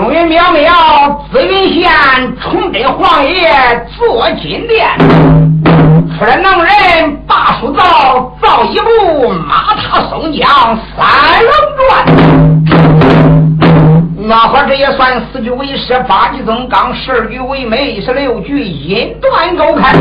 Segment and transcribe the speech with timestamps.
[0.00, 1.90] 风云渺渺，紫云县，
[2.40, 3.50] 崇祯皇爷
[3.98, 4.88] 坐金殿。
[6.16, 6.72] 出了能人
[7.26, 10.48] 把书造，造一部马踏松江
[10.96, 11.06] 三
[11.42, 12.06] 龙传。
[14.16, 19.92] 那会儿这也算四句为诗，八句增纲，十二句为美，十六句音断勾开。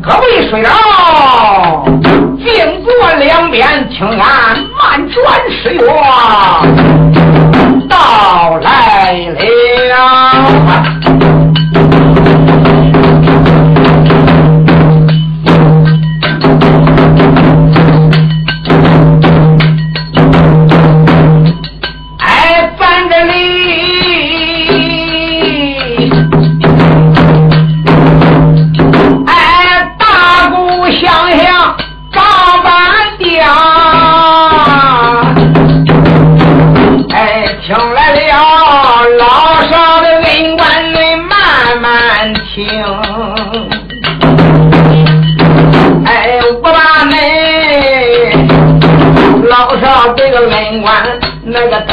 [0.00, 5.84] 各位水佬，静坐两边，听俺慢转诗乐
[7.94, 10.13] 到来了。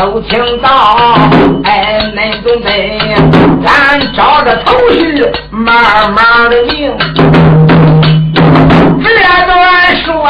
[0.02, 0.68] 都听到，
[1.64, 3.00] 哎，恁准备
[3.64, 6.92] 咱照着头绪慢慢的明。
[9.04, 9.08] 这
[9.46, 9.54] 段
[10.04, 10.28] 说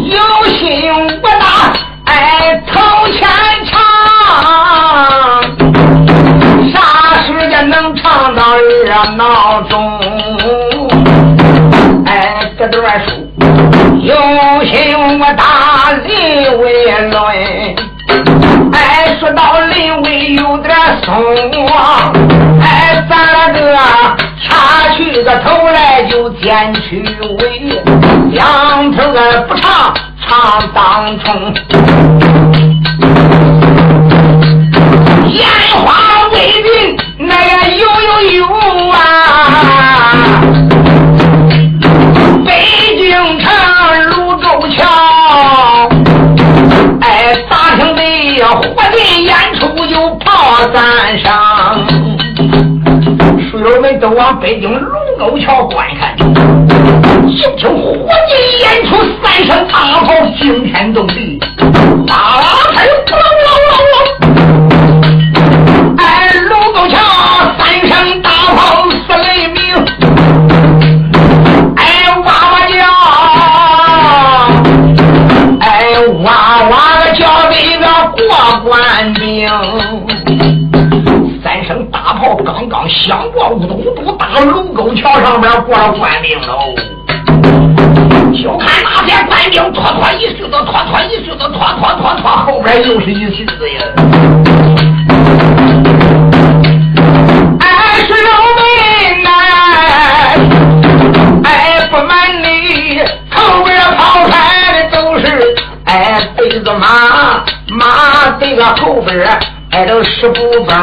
[0.00, 0.58] 有心
[1.22, 1.72] 不大，
[2.06, 2.72] 哎，头
[3.12, 3.20] 前
[3.70, 3.78] 唱，
[6.72, 6.74] 啥
[7.22, 9.78] 时间能唱到热闹中？
[12.04, 13.10] 哎，这段书。
[14.02, 14.16] 有
[16.10, 17.20] 打林为论，
[18.72, 21.14] 哎，说到林为有点松，
[22.60, 23.60] 哎，咱这
[24.42, 27.02] 掐去个头来就剪去
[27.38, 27.80] 尾，
[28.32, 29.94] 两头个不唱
[30.26, 31.54] 唱当冲，
[35.28, 35.46] 烟
[35.76, 35.94] 花
[36.32, 38.44] 未尽那个有有有
[38.90, 38.96] 啊。
[42.44, 42.50] 北
[42.96, 43.06] 京
[43.38, 43.44] 城
[48.56, 48.62] 火
[48.92, 51.30] 进演出就炮三声，
[53.50, 61.38] 书友们都往北京卢沟桥观看，就听火进演出三声大炮惊天动地，
[62.08, 62.12] 啊
[62.74, 63.89] 声咣啷啷啷，
[85.40, 86.74] 沟桥上边过了官兵喽。
[88.42, 93.80] 就看那些官兵拖拖一袖子，拖拖一袖子，拖拖拖拖，后边又是一袖子呀。
[97.60, 97.66] 哎，
[98.06, 98.60] 是老门
[99.22, 99.28] 呐，
[101.44, 101.48] 哎，
[101.90, 102.12] 不瞒
[102.42, 103.00] 你，
[103.30, 105.24] 后边跑开的都是
[105.86, 107.44] 哎，背着马。
[107.68, 109.38] 马这个后边
[109.70, 110.76] 挨着十步崩，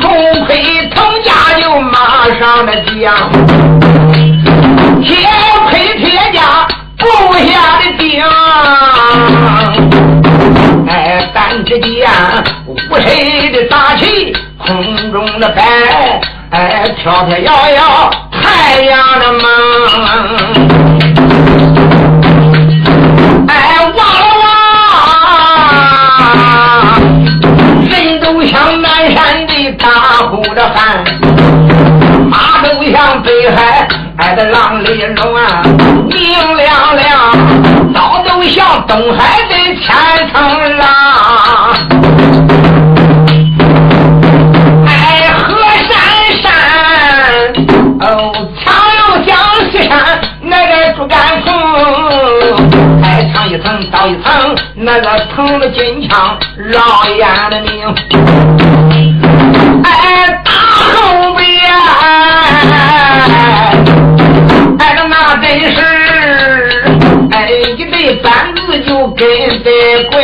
[0.00, 0.10] 从
[0.46, 0.87] 盔
[12.90, 15.62] 五谁的大旗空中的白，
[16.50, 18.10] 哎，飘飘摇摇
[18.40, 19.42] 太阳的梦，
[23.48, 23.54] 哎，
[23.96, 24.08] 望。
[28.50, 29.90] 像南山的大
[30.30, 31.04] 呼的喊，
[32.30, 35.62] 马都像北海挨的浪里龙啊，
[36.08, 37.36] 明亮亮；
[37.92, 39.94] 刀都像东海的千
[40.32, 41.74] 层浪，
[54.90, 55.06] 那个
[55.36, 56.80] 藤的金枪绕
[57.10, 57.70] 眼的命。
[59.84, 61.46] 哎，大后边，
[64.78, 65.44] 哎，那真
[65.74, 65.78] 是，
[67.32, 67.36] 哎，
[67.76, 69.28] 一对板子就跟
[69.62, 69.70] 在
[70.10, 70.16] 滚，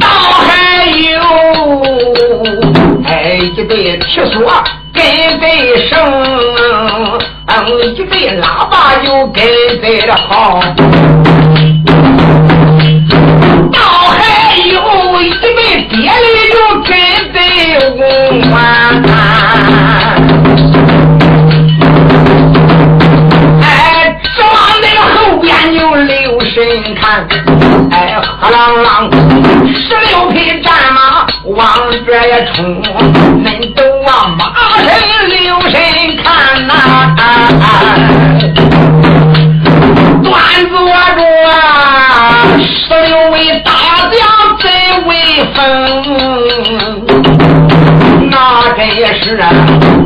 [0.00, 0.48] 倒还
[0.86, 1.20] 有，
[3.04, 4.40] 哎，一对铁锁
[4.94, 5.04] 跟
[5.38, 5.44] 在
[5.90, 6.00] 绳，
[7.46, 7.54] 嗯，
[7.94, 9.44] 一对喇叭就跟
[9.82, 10.16] 在了
[32.10, 32.82] 边也冲，
[33.44, 34.90] 恁都往马身
[35.28, 35.72] 留神
[36.24, 36.72] 看呐，
[40.24, 40.32] 端
[40.68, 40.74] 坐
[41.14, 41.18] 着
[42.66, 42.68] 十
[43.06, 43.70] 六位大
[44.10, 44.18] 将
[44.58, 44.66] 真
[45.06, 45.12] 威
[45.54, 45.58] 风，
[48.28, 48.34] 那
[48.76, 49.38] 真也是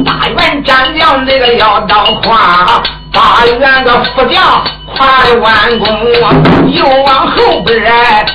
[0.04, 4.62] 大元战将那个要到胯，大元的副将。
[4.96, 5.88] 跨的弯弓，
[6.70, 7.82] 又往后边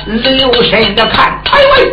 [0.04, 1.89] 留神的看，哎呦喂，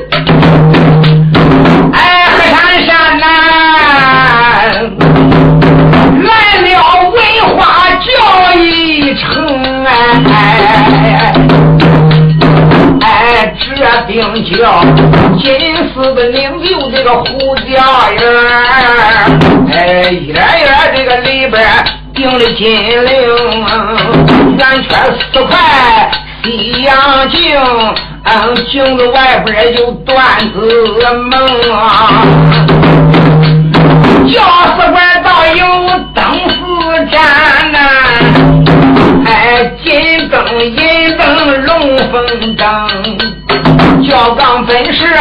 [14.49, 14.81] 叫
[15.37, 15.45] 金
[15.93, 18.19] 丝的领袖这个胡家园，
[19.73, 19.75] 哎
[20.11, 21.57] 一点点这个里边。
[22.17, 22.65] 定的金
[23.05, 23.13] 陵，
[24.57, 24.59] 圆
[24.89, 24.89] 圈
[25.31, 25.55] 四块
[26.43, 26.47] 西
[26.81, 27.37] 洋镜，
[28.23, 30.17] 嗯，镜子外边有段
[30.51, 30.55] 子
[31.29, 31.31] 梦。
[34.27, 35.61] 教士馆倒有
[36.15, 36.57] 灯四
[37.11, 37.15] 盏
[37.71, 37.77] 呐，
[39.27, 40.35] 哎，金灯
[40.65, 40.75] 银
[41.19, 41.21] 灯
[41.65, 41.69] 龙
[42.11, 42.15] 凤
[42.55, 42.65] 灯，
[44.03, 45.15] 教岗本是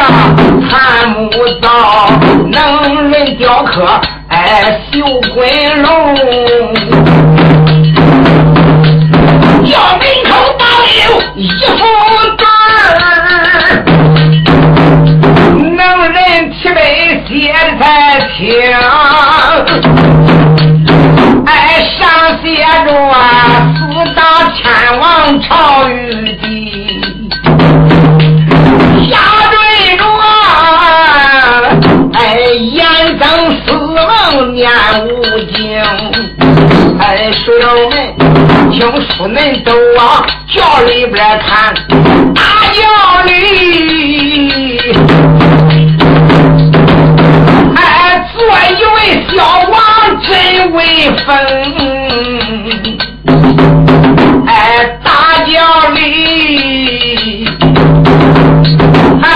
[0.68, 1.30] 檀木
[1.60, 2.10] 造，
[2.50, 4.00] 能人雕刻。
[4.28, 6.14] 哎，绣滚龙，
[9.64, 10.64] 窑门口倒
[11.02, 11.04] 有
[11.36, 11.76] 一副
[12.36, 12.44] 对
[13.02, 13.06] 儿，
[15.76, 15.78] 能
[16.12, 16.16] 人
[16.52, 16.78] 提杯
[17.28, 17.84] 写的才
[18.36, 18.36] 清。
[21.46, 21.50] 哎，
[21.98, 22.00] 上
[22.42, 22.44] 写
[22.84, 22.88] 着
[23.74, 23.78] 四
[24.14, 24.20] 大
[24.54, 24.60] 天
[24.98, 25.04] 王
[25.42, 25.48] 朝
[25.88, 25.92] 玉
[34.56, 34.66] 念
[35.04, 35.08] 无
[35.52, 35.68] 经，
[36.98, 37.94] 哎，水友们，
[38.70, 41.74] 听书恁都往教里边看，
[42.34, 42.40] 大
[42.72, 42.80] 教
[43.26, 43.30] 里，
[47.76, 48.98] 哎，做一位
[49.28, 49.36] 小
[49.68, 49.76] 王
[50.22, 50.26] 真
[50.72, 50.80] 威
[51.26, 51.28] 风，
[54.46, 54.50] 哎，
[55.04, 55.10] 大
[55.44, 55.54] 教
[55.90, 56.00] 里，
[59.22, 59.26] 哎，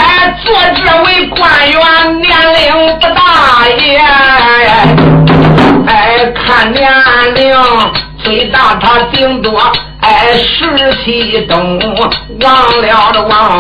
[0.42, 1.38] 做这位官
[1.70, 1.76] 员
[2.22, 2.64] 年龄
[2.98, 3.18] 不大
[3.68, 4.00] 也。
[6.34, 6.90] 看年
[7.34, 7.54] 龄
[8.22, 9.58] 最大，他顶多
[10.00, 11.78] 哎十七冬，
[12.40, 13.58] 忘了的忘，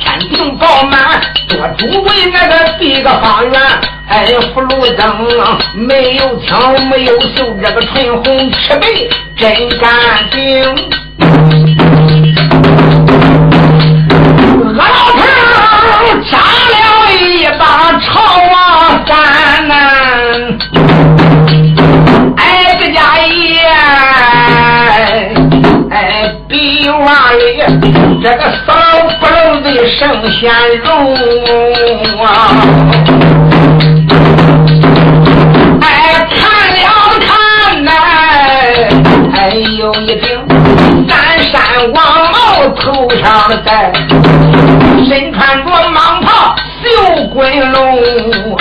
[0.00, 3.60] 天庭饱满，多诸位那个第个方圆，
[4.08, 5.28] 哎福禄灯，
[5.74, 8.86] 没有枪，没有袖，这个唇红齿白，
[9.36, 9.90] 真干
[10.30, 10.36] 净。
[14.74, 15.18] 老头
[16.30, 16.74] 扎了
[17.12, 17.62] 一把
[18.00, 18.04] 朝
[18.52, 19.14] 王三
[19.68, 19.74] 呐。
[27.06, 27.40] 哪里
[28.22, 28.72] 这个骚
[29.20, 29.66] 不漏的
[29.96, 30.00] 圣
[30.32, 30.42] 贤
[30.84, 30.84] 容
[32.24, 32.26] 啊！
[35.80, 35.86] 哎，
[36.34, 36.36] 看
[36.74, 36.84] 了
[37.20, 37.24] 看
[37.84, 37.90] 呐，
[39.34, 39.38] 哎，
[39.78, 40.24] 有一顶
[41.08, 41.14] 三
[41.44, 41.54] 山
[41.92, 41.98] 王
[42.32, 42.36] 帽
[42.80, 42.84] 头
[43.22, 43.24] 上
[43.64, 43.92] 戴，
[45.08, 46.28] 身穿着蟒袍
[47.46, 48.56] 绣滚龙，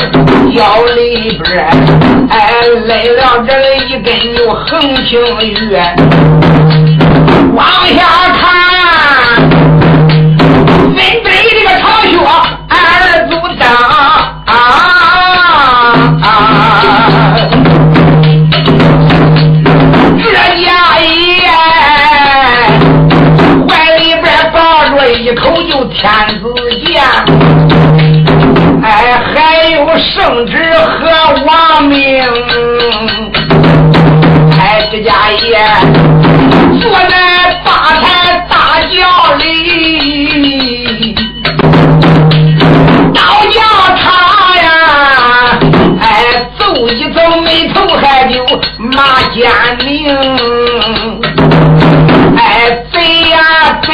[0.54, 0.62] 腰
[0.96, 1.66] 里边
[2.30, 3.52] 哎勒了这
[3.86, 5.76] 一根牛横青玉。
[7.56, 8.00] 往下
[8.34, 8.65] 看，
[52.38, 53.38] 哎，贼呀
[53.82, 53.90] 贼，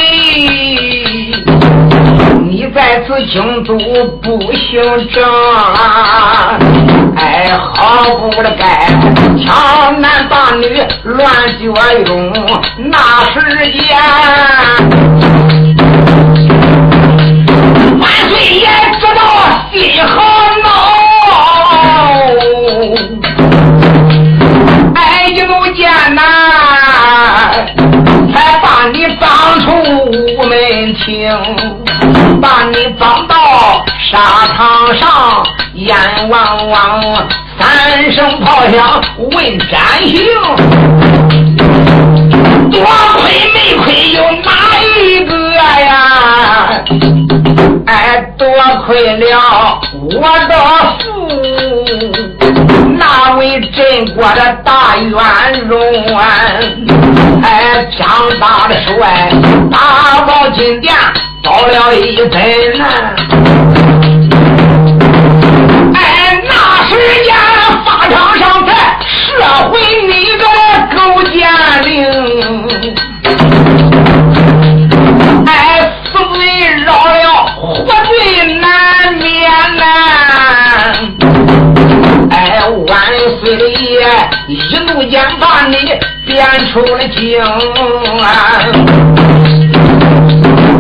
[2.50, 3.78] 你在此京都
[4.22, 5.24] 不行正，
[7.16, 8.88] 哎，好不了该
[9.42, 11.26] 强男霸女乱
[11.58, 11.64] 脚
[12.06, 12.34] 用，
[12.78, 12.98] 那
[13.34, 13.80] 时间。
[18.02, 18.68] 万岁爷
[19.00, 19.22] 知道
[19.72, 20.51] 心好
[31.02, 35.44] 门厅，把你放到沙场上，
[35.74, 35.98] 眼
[36.30, 37.02] 汪汪，
[37.60, 40.26] 三声炮响问斩刑，
[42.72, 42.86] 多
[43.18, 44.50] 亏没亏有哪
[45.00, 46.84] 一个呀？
[47.88, 48.48] 哎，多
[48.86, 50.54] 亏了我的
[51.00, 51.06] 父，
[53.02, 55.10] 那位镇国的大元
[55.68, 55.76] 戎？
[57.42, 59.32] 哎，强大的帅，
[59.72, 60.94] 打到金殿，
[61.44, 62.30] 遭了一阵
[62.78, 63.16] 难。
[65.96, 66.00] 哎，
[66.48, 66.54] 那
[66.88, 66.92] 时
[67.24, 67.34] 间
[67.84, 68.72] 法场上在
[69.10, 69.10] 社
[69.72, 69.74] 会
[70.06, 70.46] 你的
[70.96, 71.34] 勾践
[71.82, 71.90] 令。
[75.48, 75.50] 哎，
[76.06, 76.38] 死罪
[76.86, 77.66] 饶了活
[78.06, 78.41] 罪。
[83.52, 85.76] 一怒间把你
[86.26, 87.38] 变出了京，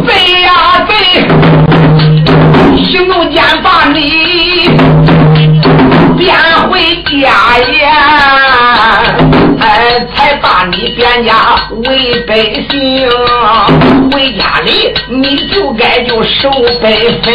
[0.08, 0.50] 贼呀
[0.88, 0.94] 贼！
[2.74, 4.70] 一怒间把你
[6.18, 6.34] 变
[6.70, 7.28] 回家
[7.82, 7.86] 呀，
[9.60, 11.34] 哎，才把你变家
[11.90, 12.34] 为百
[12.70, 12.72] 姓。
[14.14, 16.50] 回家里你就该就守
[16.82, 16.90] 本
[17.22, 17.34] 分，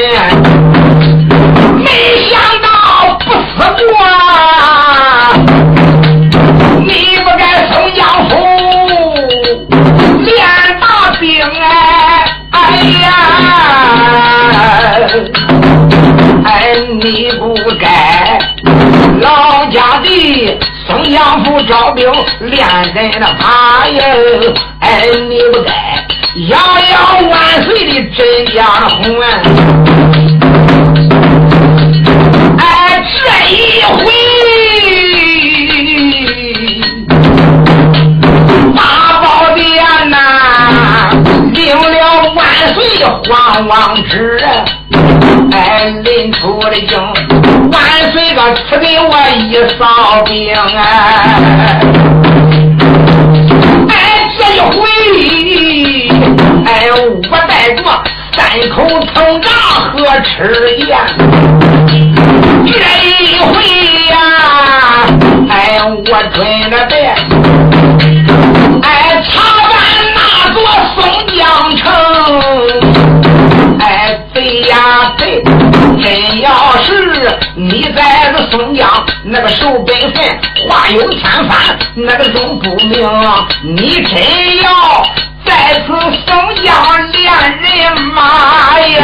[1.77, 1.87] 没
[2.31, 3.45] 想到不死
[3.85, 3.93] 过。
[21.17, 22.07] 相府招兵，
[22.41, 24.03] 连人的他呦，
[24.81, 25.73] 哎，你不对，
[26.49, 29.03] 遥遥万岁的真家欢。
[32.59, 33.17] 哎，这
[33.51, 34.13] 一回。
[38.75, 38.79] 八
[39.23, 39.65] 宝殿
[40.11, 40.15] 呐，
[41.55, 42.45] 领了万
[42.75, 44.47] 岁的皇王之恩，
[45.51, 47.36] 哎，临出的迎。
[47.77, 49.85] 伴随个赐给我一扫
[50.25, 50.35] 兵，
[50.79, 50.81] 哎，
[53.91, 53.95] 哎，
[54.39, 54.73] 这一回，
[56.65, 56.67] 哎，
[57.31, 57.79] 我带着
[58.35, 58.39] 三
[58.71, 58.77] 口
[59.13, 59.93] 铜闸和
[60.23, 60.97] 吃宴，
[62.65, 63.53] 这一回
[64.11, 64.17] 呀，
[65.51, 65.55] 哎，
[65.85, 66.37] 我准
[66.71, 66.95] 了备，
[77.97, 78.87] 在这松江
[79.25, 80.23] 那个守本分，
[80.69, 81.59] 话有千番，
[81.95, 83.09] 那个容不明。
[83.63, 84.13] 你真
[84.63, 85.03] 要
[85.47, 85.93] 在此
[86.27, 86.75] 松江
[87.13, 87.25] 连
[87.59, 89.03] 人马呀？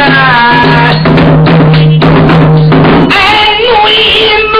[3.09, 3.15] 哎，
[3.65, 3.91] 怒一
[4.53, 4.55] 怒，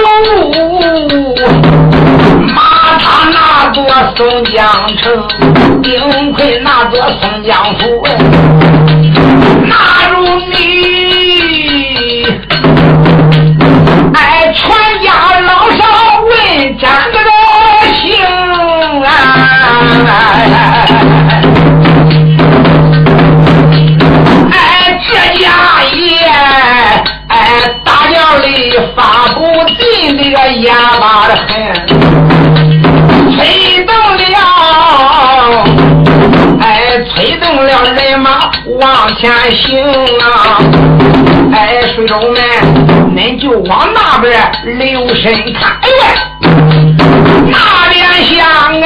[2.54, 2.58] 马
[2.98, 3.78] 他那座
[4.16, 4.66] 松江
[4.98, 5.02] 城，
[5.80, 8.04] 顶亏那座松江府。
[39.24, 39.80] 前行
[40.20, 40.60] 啊！
[41.50, 42.36] 哎，水手们，
[43.16, 44.30] 恁就往那边
[44.78, 45.78] 留神看。
[45.80, 46.02] 哎喂，
[47.48, 47.56] 那
[47.90, 48.36] 边厢
[48.82, 48.84] 哎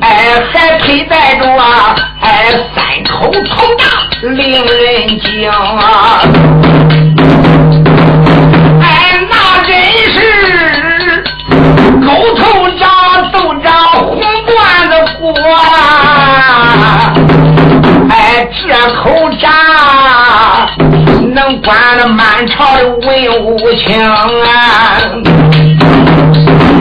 [0.00, 0.06] 哎，
[0.52, 2.24] 还佩戴着啊哎
[2.72, 3.82] 三口铜大
[4.22, 6.05] 令人惊啊！
[21.66, 24.14] 能关了满朝的文武卿啊！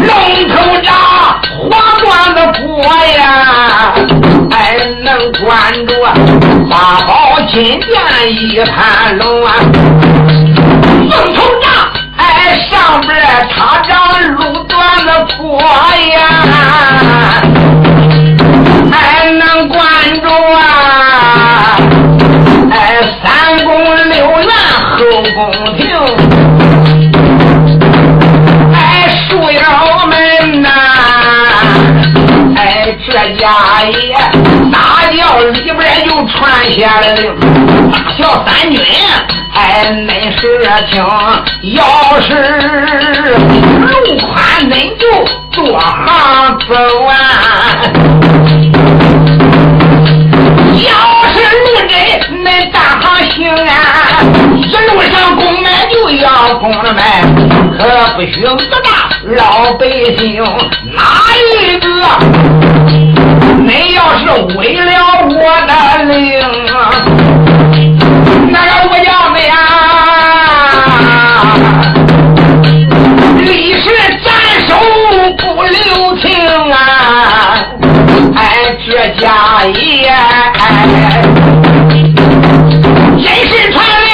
[0.05, 0.93] 龙头闸
[1.57, 1.71] 黄
[2.03, 2.83] 光的锅
[3.17, 3.91] 呀，
[4.51, 5.93] 还，能关住
[6.69, 7.89] 八宝金殿
[8.29, 9.55] 一盘龙啊！
[11.09, 11.67] 凤头闸
[12.17, 13.11] 哎，上边
[13.49, 13.89] 插着
[14.27, 15.59] 路段的锅
[16.13, 17.41] 呀！
[33.15, 33.47] 这家
[33.85, 34.13] 也
[34.69, 34.77] 大
[35.15, 37.33] 轿里边就传下来了，
[37.89, 38.77] 大小三军，
[39.53, 40.59] 哎，恁是
[40.91, 41.01] 听，
[41.75, 41.79] 要
[42.19, 42.29] 是
[43.79, 43.87] 路
[44.19, 45.03] 宽，恁就
[45.53, 46.73] 多行走
[47.05, 47.09] 啊。
[50.83, 50.91] 要
[51.31, 53.33] 是路窄，恁大行行
[53.65, 53.71] 啊！
[54.57, 54.59] 一
[54.91, 56.25] 路上公买就要
[56.59, 57.21] 公了买，
[57.77, 57.79] 可
[58.17, 58.75] 不许讹诈
[59.37, 60.43] 老百姓。
[60.93, 61.01] 哪
[61.37, 62.64] 一个？
[63.65, 64.91] 你要是毁了
[65.27, 65.33] 我
[65.65, 66.13] 的灵
[68.51, 69.57] 那个不要脸啊
[73.39, 73.83] 李氏
[74.23, 74.27] 斩
[74.67, 74.69] 首
[75.37, 75.73] 不留
[76.17, 76.25] 情
[76.71, 76.75] 啊
[78.35, 78.39] 哎
[78.85, 78.87] 这
[79.19, 80.63] 家业哎
[83.17, 84.04] 人是太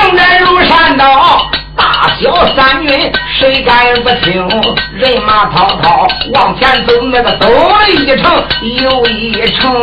[2.22, 4.48] 小三军谁敢不听？
[4.94, 9.74] 人马滔滔往前走，那个走了一程又一程，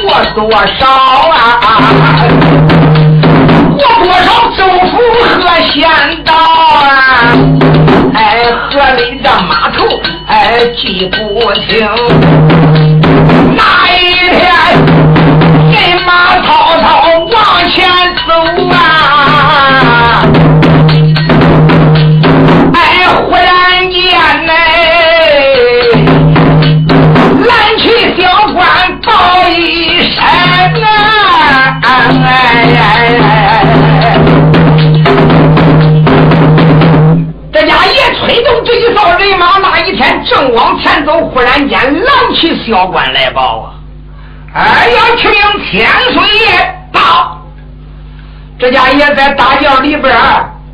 [0.00, 0.86] 过多少
[1.30, 1.36] 啊？
[3.76, 4.96] 过多少州府
[5.42, 5.86] 和县
[6.24, 7.36] 道啊？
[8.14, 9.84] 哎，河里的码头
[10.28, 11.86] 哎记不清。
[13.54, 13.94] 那一
[14.30, 14.48] 天，
[15.72, 16.48] 人马滔
[16.80, 16.86] 滔
[17.18, 17.36] 往
[17.70, 17.86] 前
[18.26, 18.32] 走
[18.74, 18.95] 啊！
[41.06, 43.72] 都，忽然间蓝旗小官来报啊！
[44.52, 47.40] 哎呀，启禀千岁爷到！
[48.58, 50.12] 这家也在大轿里边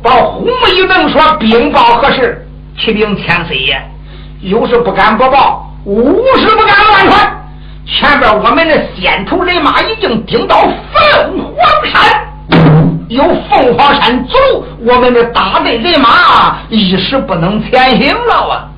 [0.01, 2.45] 把红一瞪说：“禀报何事？”
[2.79, 3.81] 启禀千岁爷，
[4.41, 7.45] 有事不敢不报，无事不敢乱传。
[7.85, 12.25] 前边我们的先头人马已经顶到凤凰山，
[13.09, 14.37] 有凤凰山阻，
[14.79, 18.69] 我们的大队人马一时不能前行了啊！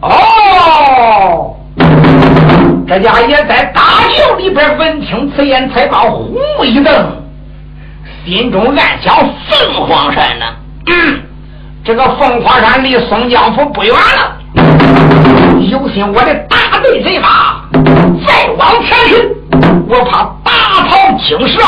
[0.00, 1.56] 哦，
[2.88, 3.82] 这家也在大
[4.16, 6.92] 轿里边闻听此言，才把虎目一瞪，
[8.24, 9.14] 心中暗想：
[9.48, 10.46] 凤凰山呢？
[11.84, 14.36] 这个凤凰山离松江府不远了。
[15.70, 17.62] 有心我的大队人马
[18.26, 19.36] 再往前去，
[19.88, 20.50] 我怕打
[20.88, 21.60] 草惊蛇，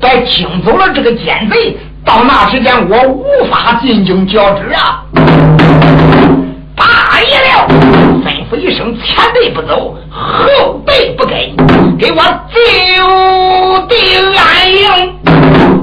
[0.00, 5.02] 再惊走了这个奸贼，到那时间我无法进京交旨啊！
[6.80, 7.68] 大爷了，
[8.24, 11.36] 吩咐一声，前队不走，后队不跟，
[11.98, 12.16] 给我
[12.48, 13.94] 就地
[14.34, 15.14] 安营。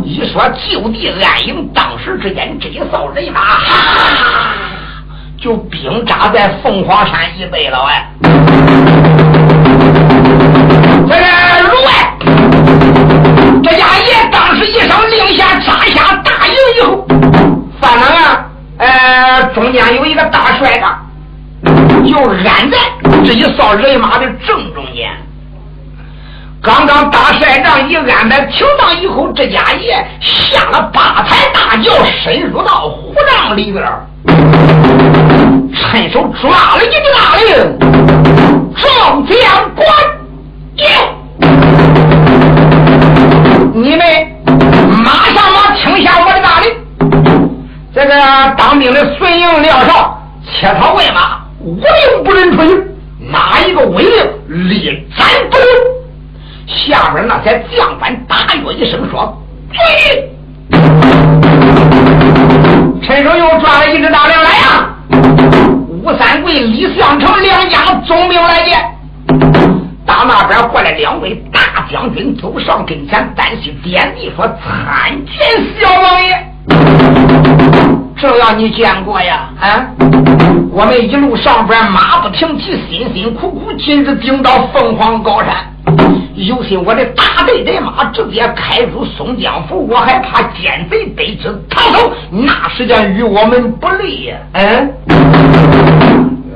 [0.03, 4.55] 一说就地安营，当时之间这一扫人马，哈。
[5.39, 8.09] 就兵扎在凤凰山以北了哎！
[11.07, 11.23] 这个
[11.69, 11.91] 卢外，
[13.63, 17.05] 这家爷当时一声令下，扎下大营以后，
[17.79, 18.46] 反正啊，
[18.77, 20.85] 呃，中间有一个大帅的，
[22.05, 22.15] 就
[22.47, 22.77] 安在
[23.25, 25.09] 这一扫人马的正中间。
[26.61, 31.91] 刚刚大帅帐一安排停当以后，这家爷下了八抬大轿，
[32.23, 33.83] 深入到虎帐里边。
[35.73, 37.79] 趁手抓了一个大令，
[38.75, 39.35] 撞将
[39.75, 39.87] 官，
[43.73, 44.01] 你们
[47.97, 48.13] 这个
[48.55, 52.79] 当兵的孙营廖少，切草为马，无令不能出营。
[53.31, 54.13] 哪一个违令，
[54.69, 55.65] 立斩不留。
[56.67, 59.35] 下边那些将官大约一声说
[59.73, 60.29] ：“追。”
[63.01, 64.93] 陈守又抓了一只大令来呀！
[65.89, 68.79] 吴三桂、李相成两家总兵来见，
[70.05, 75.35] 打那边过来两位大将军，走上跟前，单膝点地说：“参见
[75.81, 76.46] 小王爷，
[78.19, 79.49] 这要你见过呀！
[79.59, 79.85] 啊，
[80.71, 85.55] 我们一路上边马不停蹄，辛辛苦苦，今日顶到凤凰高山。”
[86.35, 94.37] 有心我的大队人马直接开入松江府，我还怕奸贼得知逃走，那时间与我们不利呀！
[94.53, 94.93] 嗯，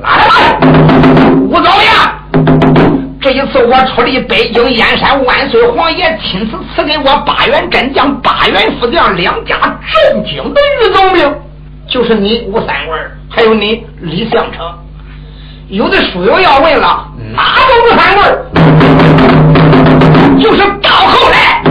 [0.02, 0.58] 来来，
[1.48, 1.88] 吴总爷，
[3.22, 9.54] 这一次我出力北京燕山，万岁皇爷亲自赐给我八员真将、八员副将两家
[10.10, 11.32] 正经的御总兵，
[11.88, 12.98] 就是你吴三桂，
[13.30, 14.66] 还有你李相成。
[15.68, 18.24] 有的书友要问了，哪个吴三桂？
[20.42, 21.62] 就是到后来，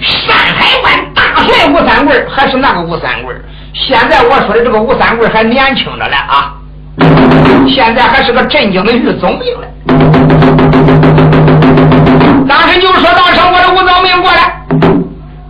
[0.00, 3.34] 山海关大帅吴三桂，还是那个吴三桂。
[3.74, 6.54] 现在我说的这个吴三桂还年轻着呢啊，
[7.68, 9.66] 现在还是个镇京的御总兵呢。
[12.48, 14.64] 当时就说到时我的吴总兵过来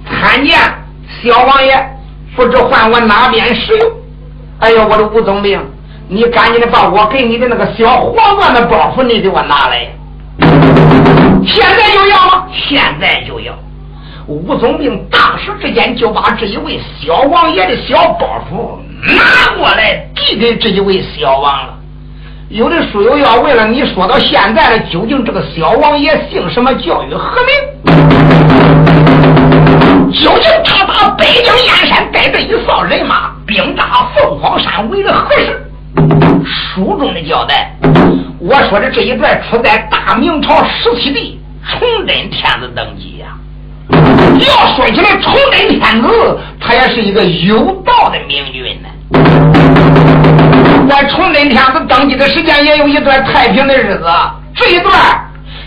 [0.08, 0.58] 参见
[1.22, 1.76] 小王爷，
[2.34, 3.90] 不知唤我哪边使用？
[4.60, 5.60] 哎呦，我的吴总兵，
[6.08, 9.86] 你赶紧的把我给你的那个小皇冠的包袱，你给我拿来。
[11.46, 12.46] 现在就要吗？
[12.52, 13.52] 现在就要！
[14.26, 21.74] 吴总兵当时之间就把这一位小王爷的小包袱拿过来，递给这一位小王了。
[22.48, 27.52] 有的书友要问了，你说到现在了，究竟这个小王爷姓什么，叫与何名？
[30.12, 35.60] 究竟他把北京燕山带着一扫人马，兵打凤凰山，为了何事？
[36.46, 37.76] 书中的交代。
[38.38, 43.26] 我说的这一段出在大明朝十七帝崇祯天子登基呀。
[43.90, 48.88] 要说起来，崇祯天子他也是一个有道的明君呢。
[50.88, 54.06] 在崇祯天子登基的时间，也有一段太平的日子。
[54.54, 54.92] 这一段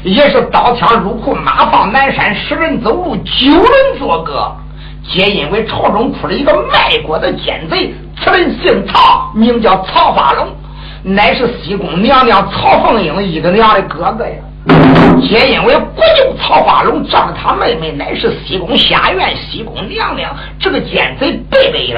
[0.04, 4.52] 也是刀枪入库，马放南山，十人走路，九人作歌。
[5.10, 10.48] 皆因为朝中出了一个卖国的奸贼，此人姓曹，名叫曹化龙，
[11.04, 14.34] 乃是西宫娘娘曹凤英一个娘的哥哥呀。
[15.22, 21.98] 皆因为不救曹化龙仗着他妹妹乃是西宫下院西宫娘娘，这个奸贼贝贝眼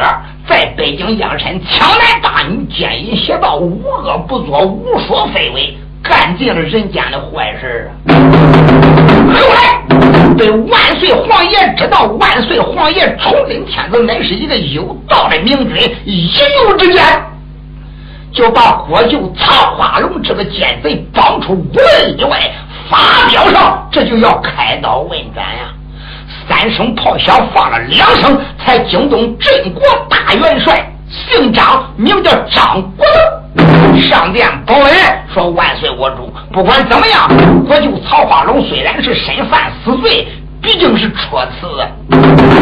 [0.49, 8.17] 在北京阳山抢男大女，奸淫邪道，无恶不作，无所非为，干尽了人间的坏事啊！
[9.31, 9.79] 后来
[10.35, 16.31] 被万岁皇爷知道，万岁皇爷崇祯天子乃是一个有道的明君，一
[16.67, 17.03] 怒之间。
[18.31, 22.51] 就把国舅曹化龙这个奸贼绑出五里以外，
[22.89, 25.73] 发表上这就要开刀问斩呀！
[26.49, 33.05] 三声炮响，放了两声，才惊动镇国大元帅，姓张，名叫张国
[33.55, 34.93] 栋，上殿报恩，
[35.33, 37.29] 说万岁我主，不管怎么样，
[37.65, 40.27] 国舅曹化龙虽然是身犯死罪。
[40.61, 41.65] 毕竟是戳刺，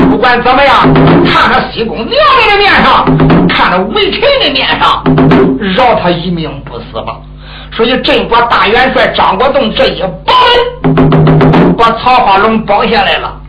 [0.08, 0.94] 不管怎么样，
[1.26, 3.04] 看着西宫娘娘的面上，
[3.48, 5.04] 看着微臣的面上，
[5.76, 7.18] 饶他一命不死吧。
[7.76, 11.37] 所以镇国大元帅张国栋这一保恩，
[11.78, 13.40] 把曹化龙保下来了。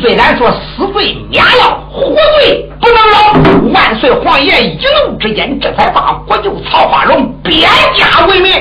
[0.00, 2.02] 虽然说死罪免了，活
[2.40, 3.72] 罪不能饶。
[3.72, 8.52] 万岁皇爷一怒之间，这才把国舅曹化龙贬家为民，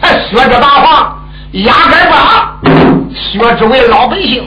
[0.00, 1.16] 还削这大话，
[1.52, 2.52] 压根把。
[3.14, 4.46] 薛之为老百姓，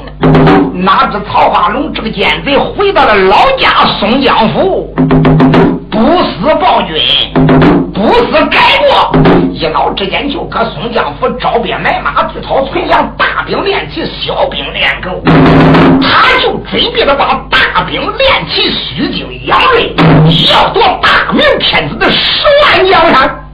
[0.74, 4.94] 哪知曹化龙这个奸贼回到了老家松江府，
[6.42, 6.96] 是暴君，
[7.94, 9.12] 不是改过，
[9.52, 15.22] 一脑之间就搁松江府招兵买马，自讨存粮，大兵练起，小兵练狗，
[16.02, 19.94] 他就准备着把大兵练起，虚惊养锐，
[20.50, 23.49] 要夺大明天子的十万江山。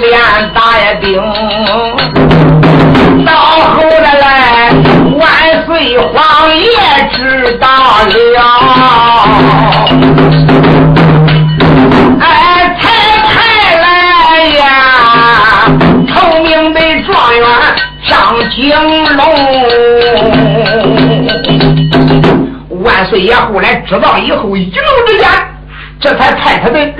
[0.00, 0.20] 连
[0.54, 1.06] 打一兵。
[3.24, 4.70] 到后来来，
[5.18, 5.22] 万
[5.66, 6.70] 岁皇爷
[7.12, 7.18] 知
[7.58, 7.66] 道
[8.06, 8.40] 了，
[12.20, 12.26] 哎，
[12.80, 12.82] 才
[13.26, 13.28] 派
[13.80, 13.86] 来
[14.58, 14.64] 呀，
[16.14, 17.44] 头名的状元
[18.08, 18.10] 张
[18.50, 18.56] 景
[19.16, 19.20] 龙。
[22.82, 25.28] 万岁爷后来知道以后，一怒之间。
[26.00, 26.94] 这才派他的二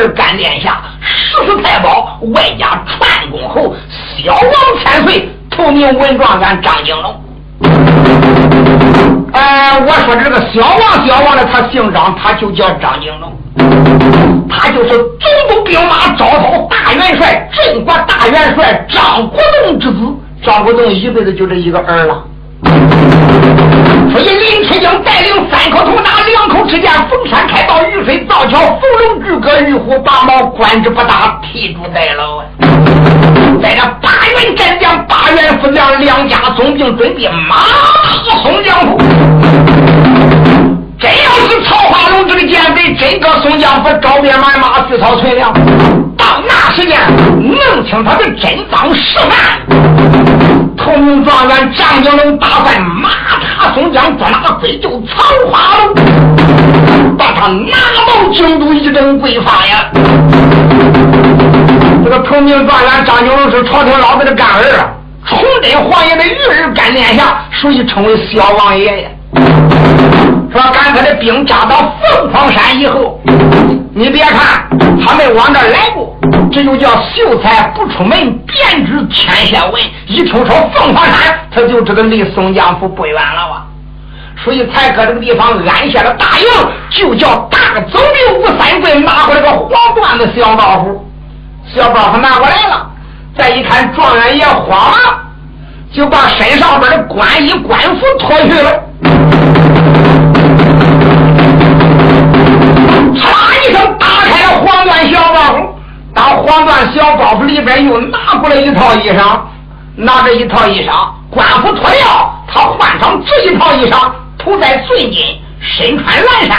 [0.00, 0.80] 儿干殿下，
[1.18, 3.74] 十四太保，外加串公侯，
[4.22, 4.52] 小王
[4.84, 7.20] 千岁，头名文状元张景龙。
[9.32, 13.36] 哎，我说这个小王，小王的他姓张，他就叫张景龙，
[14.48, 19.98] 他就是总督兵马招讨大元帅、镇国大元帅张国栋之子。
[20.44, 22.22] 张国栋一辈子就这一个儿了。
[24.10, 32.44] 所以林春江带领三口头拿两口之剑，逢山开道，遇水造桥，伏龙巨戈，玉虎拔毛，官职不大，替主代劳啊！
[33.62, 37.56] 在这八员战将、八员副将两家总兵准备马
[38.24, 38.98] 踏松江府。
[41.00, 45.52] 真要是曹化龙这个奸贼真搁松江府招兵买马、聚草存粮，
[46.16, 46.98] 到那时间
[47.36, 50.37] 能听他的真赃实犯。
[50.88, 53.10] 头名状元张景龙打算马
[53.58, 55.94] 踏松江，捉拿归咎曹花龙，
[57.18, 59.90] 把他拿到京都一等归法呀！
[62.02, 64.88] 这个头名状元张景龙是朝廷老子的干儿，
[65.28, 69.10] 崇祯皇爷的御儿干殿下，属于称为小王爷呀。
[70.50, 73.20] 说赶他的兵扎到凤凰山以后，
[73.94, 74.66] 你别看
[75.04, 76.17] 他没往这来过，
[76.50, 79.80] 这就叫秀才不出门，便知天下文。
[80.06, 83.64] 一听说凤凰山，他就知道离松江府不远了哇？
[84.44, 86.46] 所以才搁这个地方安下了大营，
[86.90, 87.58] 就叫大
[87.90, 90.96] 总兵吴三桂拿回来个黄缎子小包袱，
[91.74, 92.88] 小包袱拿过来了，
[93.36, 95.20] 再一看状元爷慌了，
[95.92, 98.82] 就把身上边的官衣官服脱去了。
[103.16, 105.77] 嚓一声，打开了黄缎小包袱。
[106.18, 109.38] 当黄缎小包袱里边又拿过来一套衣裳，
[109.94, 110.90] 拿着一套衣裳，
[111.30, 116.58] 官服脱掉，他换上这一套衣裳，头戴碎金，身穿蓝衫，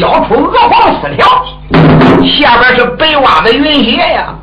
[0.00, 1.24] 腰出鹅黄丝条，
[2.26, 4.34] 下边是白袜子云鞋呀。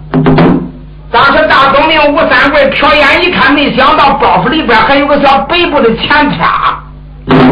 [1.11, 6.79] 当时大总兵吴三桂瞟眼一看，没想到包袱里边还有个小北部的钱叉。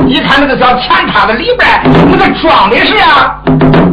[0.07, 1.69] 一看那个小钱叉子里边，
[2.09, 3.35] 那个装的是啊，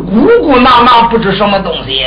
[0.07, 2.07] 鼓鼓囊囊，不知什么东西。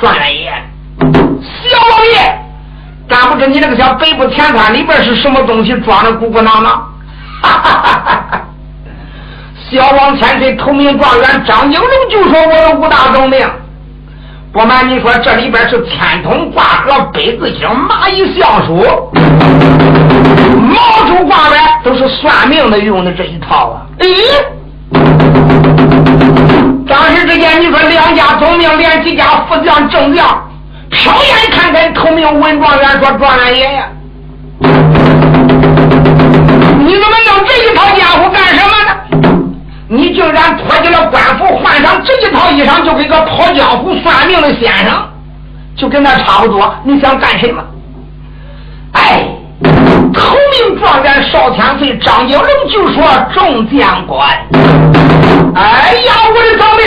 [0.00, 0.52] 状元爷，
[1.00, 2.38] 小王爷，
[3.08, 6.72] 敢不知你那个小北部钱叉里边是什么东西装的鼓鼓囊囊？
[7.42, 8.40] 哈哈哈哈哈！
[9.70, 13.46] 小王千岁头名状元张景龙就说：“我的五大总兵。”
[14.52, 19.10] 不瞒你说，这里边是天通挂和、北字星、蚂蚁相书、
[20.60, 23.82] 毛珠挂呗，都是算命的用的这一套啊！
[23.98, 24.06] 咦，
[26.86, 30.26] 当时之间，你说两家总兵连几家副将、正将，
[30.90, 33.82] 瞟眼看看，头名文状元说：“状元爷爷，
[36.78, 38.90] 你怎么弄这一套家伙干什么呢？”
[39.88, 45.08] 你竟然脱下了官服，换上这一套衣裳，就跟个跑江湖算命的先生，
[45.76, 46.74] 就跟那差不多。
[46.84, 47.62] 你想干什么？
[50.14, 53.02] 头名状元少千岁张景龙就说
[53.34, 54.28] ：“众将官，
[55.54, 56.82] 哎呀，我的长命，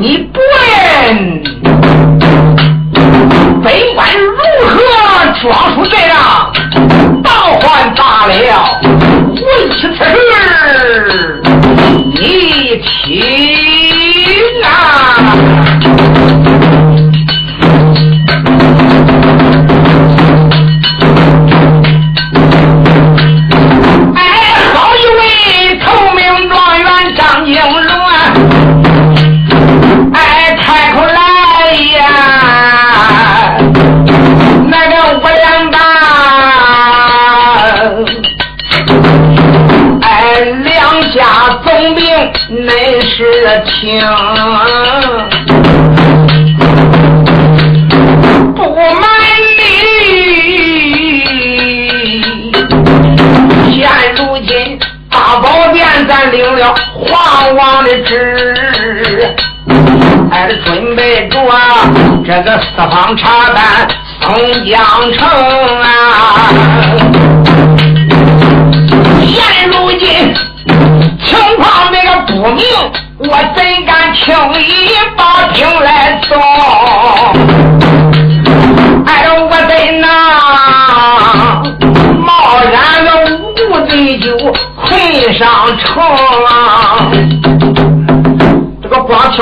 [0.00, 0.62] 你不问
[3.62, 4.72] 本官如何
[5.42, 6.52] 装出这样，
[7.22, 8.32] 倒换罢了。
[8.82, 10.10] 问起此事。”
[12.14, 12.20] 你
[12.82, 13.10] 听
[48.54, 48.60] 不
[49.00, 49.06] 卖
[49.58, 49.60] 力，
[53.70, 53.80] 现
[54.16, 54.50] 如今
[55.10, 59.34] 大宝殿咱领了皇王的旨，
[60.30, 61.38] 还得准备着
[62.24, 63.86] 这个四方茶单
[64.22, 64.80] 送江
[65.12, 65.28] 城
[65.82, 65.84] 啊，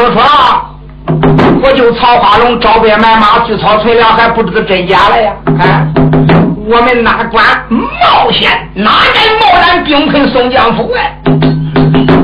[0.00, 0.22] 个光听说，
[1.62, 5.32] 我就曹花龙招兵买马，聚草存粮，还不知道真假了呀？
[5.58, 5.86] 啊，
[6.66, 8.50] 我们哪管冒险？
[8.74, 11.16] 哪敢贸然兵困宋江府哎？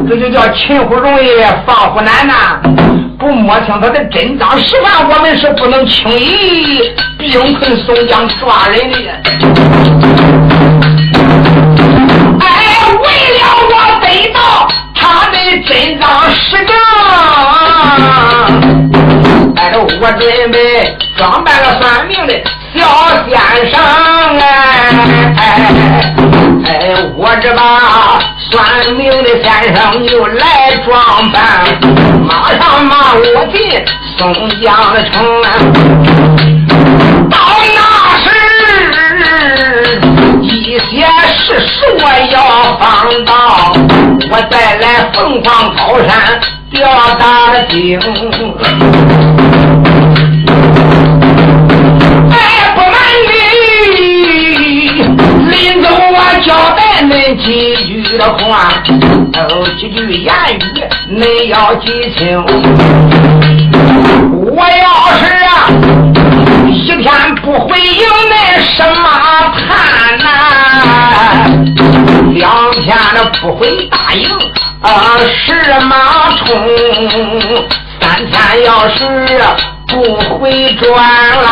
[0.08, 1.28] 这就叫擒虎容易
[1.66, 2.60] 放虎难呐！
[3.18, 6.80] 不摸清他的真赃实犯，我们是不能轻易
[7.18, 8.96] 兵困宋江抓人的。
[20.00, 22.34] 我准备装扮了算命的
[22.74, 22.84] 小
[23.28, 23.74] 先生
[24.38, 25.40] 哎，
[26.66, 26.70] 哎，
[27.16, 28.20] 我这把。
[28.48, 30.94] 算命的先生又来装
[31.32, 31.66] 扮，
[32.24, 33.84] 马上马我进
[34.16, 35.14] 松江的城。
[37.28, 37.34] 到
[37.74, 37.80] 那
[38.22, 38.24] 时，
[40.42, 41.04] 一些
[41.36, 41.80] 事说
[42.30, 42.36] 要
[42.78, 42.84] 放
[43.24, 43.32] 到，
[44.30, 46.78] 我再来凤凰高山吊
[47.18, 47.22] 大
[47.68, 47.98] 惊。
[48.62, 48.64] 哎，
[56.42, 57.96] 交代恁几句。
[58.16, 58.72] 的话，
[59.34, 60.60] 哦，几句言语，
[61.20, 62.42] 恁要记清。
[64.54, 65.68] 我要是啊，
[66.66, 66.72] 一
[67.02, 67.04] 天
[67.42, 69.04] 不回应那什么
[69.52, 69.66] 盼
[70.18, 70.24] 呐，
[72.32, 72.42] 两
[72.82, 74.30] 天的不回答应
[74.80, 75.44] 啊，是
[75.80, 75.94] 马
[76.38, 76.46] 冲。
[78.00, 78.98] 三天要是
[79.88, 79.94] 不
[80.38, 81.44] 回转啦，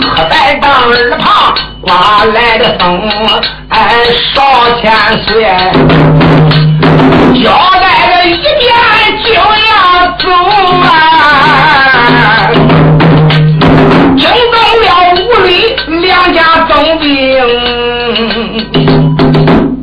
[0.00, 3.00] 可在当耳旁刮来的风，
[3.68, 3.78] 哎，
[4.34, 4.40] 少
[4.80, 4.92] 千
[5.24, 5.44] 岁，
[7.42, 8.62] 交代了一遍
[9.24, 9.40] 就要
[10.18, 10.24] 走
[10.84, 10.86] 啊，
[14.16, 15.16] 惊动了屋
[15.46, 15.50] 里
[16.00, 17.10] 两家总兵。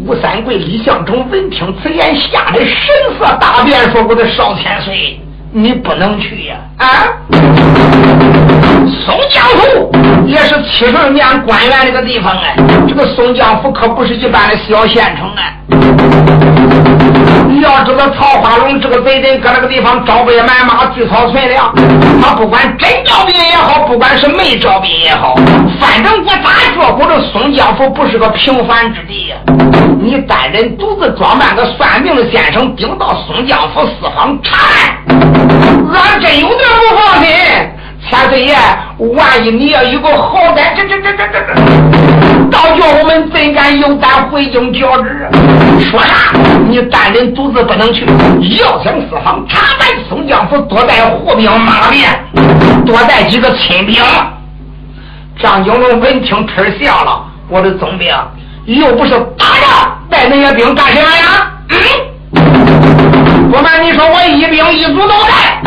[0.05, 2.75] 吴三桂、李向忠闻听此言，吓得神
[3.19, 5.19] 色大变，说：“我的少千岁，
[5.51, 6.55] 你不能去呀！
[6.77, 6.87] 啊，
[9.09, 9.91] 松江府
[10.27, 12.55] 也是七十年官员那个地方哎，
[12.87, 15.55] 这个松江府可不是一般的小县城哎。
[17.47, 21.73] 你要知道，曹花龙这个贼人搁那个地方招兵买马，聚草存粮，
[22.21, 25.33] 他不管真招兵也好，不管是没招兵也好，
[25.79, 29.35] 反正我咋说，我这松江府不是个平凡之地呀。
[29.99, 34.95] 你单人独自装扮个算命的先生，顶到松江府四方查案，
[35.95, 37.35] 俺真有点不放心。
[38.09, 38.55] 千岁爷，
[38.97, 41.53] 万一你要有个好歹，这这这这这这，
[42.49, 45.29] 倒叫我们怎敢有胆回京交旨？
[45.91, 46.33] 说啥？
[46.67, 48.07] 你单人独自不能去，
[48.57, 52.09] 要想四方查办松江府，多带护兵马便，
[52.83, 54.03] 多带几个亲兵。
[55.39, 58.11] 张景龙闻听吃笑了，我的总兵
[58.65, 61.51] 又不是打仗，带那些兵干什么呀？
[61.69, 61.77] 嗯，
[63.51, 65.59] 不瞒你说，我一兵一卒都带。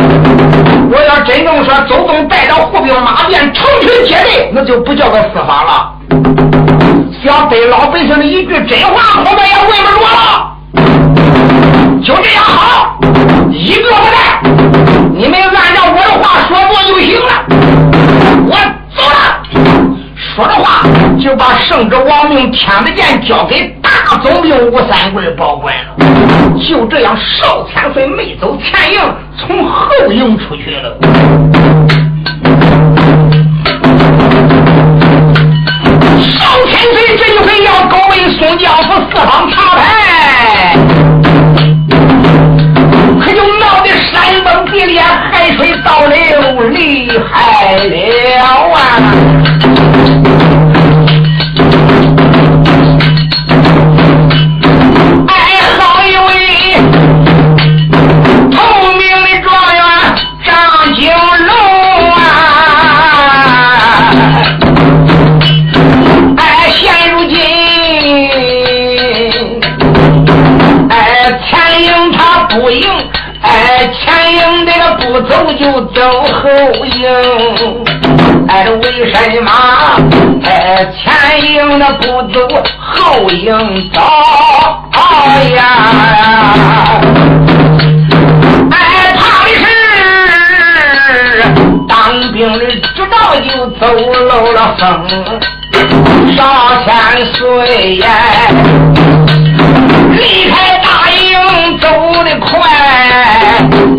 [0.89, 5.93] 我要真正说周东带着护兵马便成群结队，那就不叫个司法了。
[7.25, 10.57] 想对老百姓的一句真话，恐怕也问不着了。
[12.05, 12.99] 就这样好，
[13.51, 14.41] 一个不带，
[15.13, 17.27] 你们按照我的话说做就行了。
[18.49, 18.57] 我
[18.95, 19.43] 走了。
[20.35, 20.87] 说着话，
[21.21, 25.97] 就把圣旨王命天子剑交给大总兵吴三桂保管了。
[26.69, 29.01] 就这样，少千岁没走前营，
[29.39, 30.97] 从后营出去了。
[36.21, 40.77] 少千岁这一回要高为宋江府四方查牌，
[43.21, 48.37] 可就闹得山崩地裂，海水倒流，厉害了
[48.73, 48.79] 啊！
[73.53, 74.03] 哎，前
[74.35, 75.63] 营的不走就
[75.93, 76.01] 走
[76.33, 76.49] 后
[76.87, 77.05] 营，
[78.49, 79.51] 哎，为什么？
[80.43, 80.49] 哎，
[80.97, 81.05] 前
[81.53, 82.35] 营的不走
[82.81, 84.01] 后营走
[85.55, 85.61] 呀？
[88.71, 88.75] 哎，
[89.19, 89.61] 怕的是
[91.87, 91.91] 当
[92.33, 93.81] 兵的知道就走
[94.29, 94.83] 漏了风，
[96.35, 96.41] 少
[96.87, 96.91] 千
[97.35, 98.09] 岁呀，
[100.11, 101.87] 离开大营走
[102.25, 102.51] 得快。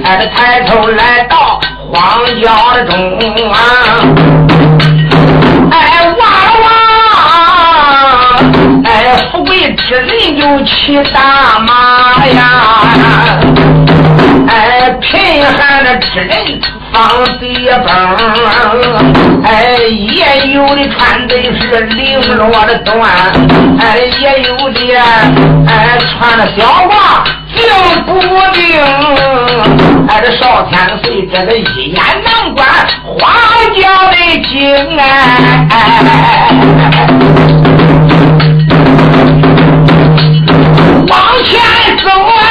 [0.04, 1.60] 他抬头来到
[1.92, 3.20] 荒郊的中
[3.52, 3.56] 啊，
[5.72, 5.76] 哎，
[6.20, 6.24] 哇
[6.64, 6.66] 哇，
[8.86, 8.88] 哎，
[9.32, 10.08] 富贵之人
[10.40, 10.72] 就骑
[11.14, 12.42] 大马呀，
[14.48, 16.60] 哎，贫寒的之人
[16.92, 17.88] 放地崩，
[19.44, 22.92] 哎，也有的穿的是绫罗的缎，
[23.80, 23.82] 哎，
[24.20, 24.80] 也有的
[25.68, 26.94] 哎穿的小褂。
[27.54, 27.64] 定
[28.06, 28.12] 不
[28.54, 28.62] 定？
[30.08, 30.72] 哎，这少天
[31.04, 32.68] 岁，这个一眼难关，
[33.04, 33.34] 花
[33.76, 34.16] 轿的
[34.50, 35.02] 精哎！
[41.08, 41.14] 往
[41.44, 41.52] 前
[42.04, 42.42] 走啊！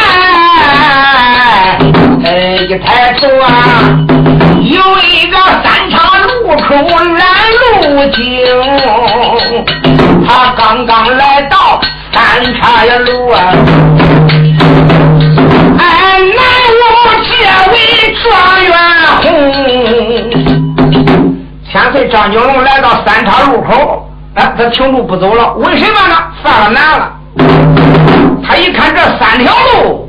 [2.25, 2.29] 哎，
[2.69, 3.47] 一抬头啊，
[4.61, 7.21] 有一个三岔路口拦
[7.61, 7.63] 路
[8.13, 8.23] 径，
[10.27, 11.81] 他刚刚来到
[12.13, 13.37] 三岔呀路啊。
[21.93, 26.17] 岁张景龙来到三岔路口，哎，他停住不走了，为什么呢？
[26.43, 27.13] 犯了难了。
[28.43, 30.09] 他一看这三条路，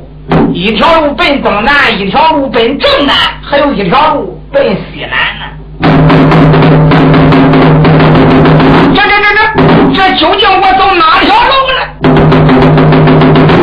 [0.52, 5.44] 一条路奔东南，一条路奔正南，还有一条路奔西南呢。
[8.94, 9.40] 这这这这，
[9.94, 11.80] 这究竟我走哪条路呢？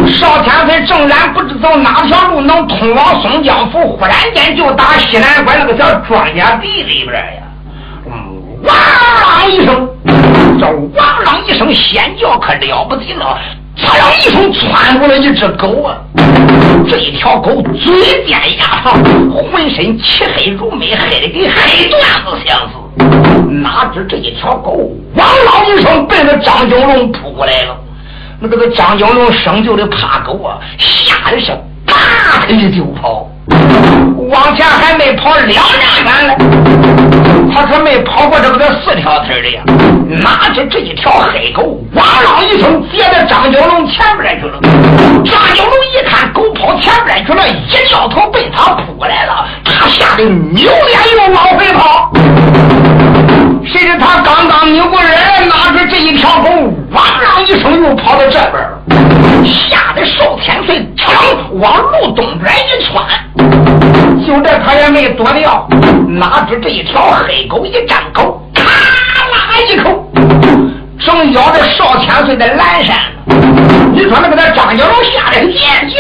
[0.07, 7.40] 少天岁正然不知走哪条路能通往松江府，忽然间就打西南关那个小庄稼地里边呀，
[8.63, 8.73] 哇
[9.39, 9.89] 啷一声，
[10.59, 10.65] 这
[10.97, 13.37] 哇啷一声仙叫可了不得了，
[13.77, 15.97] 呲啷一声窜过来一只狗啊！
[16.89, 18.93] 这一条狗嘴尖牙长，
[19.33, 22.73] 浑身漆黑如煤，黑的跟黑缎子相似。
[23.63, 27.77] 哪知这一条狗哇啷一声奔着张九龙扑过来了。
[28.39, 31.51] 那个个张九龙生就的怕狗啊，吓得是
[31.85, 33.27] 拔腿就跑，
[34.29, 36.37] 往前还没跑两丈远嘞，
[37.53, 39.61] 他可没跑过这么个四条腿的呀。
[40.21, 44.59] 哪知这一条黑狗哇啷一声接在张九龙前边去了。
[45.23, 52.11] 张九龙一看狗跑前边去了，一掉头被他扑过来了，他吓得扭脸又往回跑。
[53.65, 55.11] 谁知他刚刚扭过人，
[55.47, 56.49] 哪知这一条狗
[56.91, 58.81] 汪啷一声又跑到这边了，
[59.45, 61.11] 吓得邵天岁噌
[61.53, 63.05] 往路东边一窜，
[64.25, 65.67] 就这他也没躲掉，
[66.07, 70.11] 哪知这一条黑狗一张口，咔啦一口，
[70.99, 72.97] 正咬着少千岁的蓝衫。
[73.93, 75.97] 你说那个那张角龙吓得很严谨，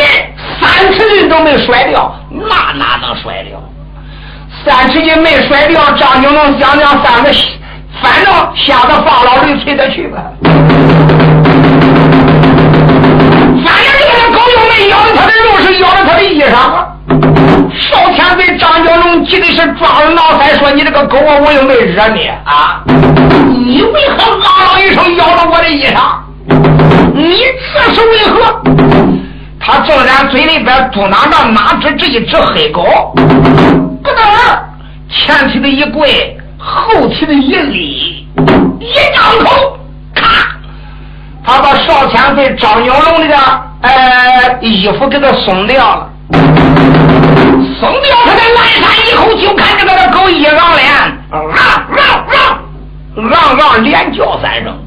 [0.61, 3.61] 三尺筋都没甩掉，那哪能甩掉？
[4.65, 7.31] 三尺筋没甩掉，张九龙想想三个，
[8.01, 10.17] 反正吓得放老驴催他去吧。
[14.91, 16.53] 咬了他的肉，是咬了他的衣裳。
[17.79, 22.83] 少天被张九龙急的是撞了脑袋，说：“你这个狗啊，我又没惹你啊，
[23.47, 26.19] 你为何嗷嗷一声咬了我的衣裳？
[27.13, 27.37] 你
[27.73, 28.61] 这是为何？”
[29.63, 32.83] 他正然嘴里边嘟囔着，哪知这一只黑狗。
[33.15, 34.59] 不等儿，
[35.09, 38.27] 前蹄的一跪，后蹄的一立，
[38.79, 39.77] 一张口，
[41.43, 43.35] 他把少天被张九龙的
[43.81, 43.91] 呃
[44.61, 46.09] 衣服给他松掉了，
[47.79, 50.91] 松掉他的蓝衫以后，就看这个狗一嚷脸，
[51.31, 51.97] 啊啊
[52.29, 52.61] 啊，
[53.15, 54.77] 昂昂连叫三声，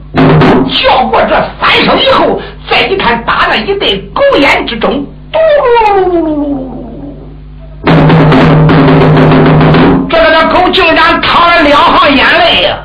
[0.70, 2.40] 叫过这三声以后，
[2.70, 6.74] 再一看打了一对狗眼之中，嘟噜噜噜噜噜噜。
[10.09, 12.78] 这个这狗竟然淌了两行眼泪呀！